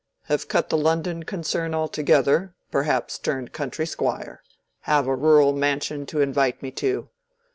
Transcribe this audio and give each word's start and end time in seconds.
—have 0.23 0.47
cut 0.47 0.69
the 0.69 0.77
London 0.77 1.21
concern 1.21 1.75
altogether—perhaps 1.75 3.19
turned 3.19 3.53
country 3.53 3.85
squire—have 3.85 5.05
a 5.05 5.15
rural 5.15 5.53
mansion 5.53 6.07
to 6.07 6.21
invite 6.21 6.59
me 6.63 6.71
to. 6.71 7.07